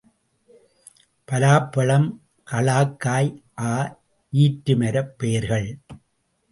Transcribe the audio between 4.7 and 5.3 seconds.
மரப்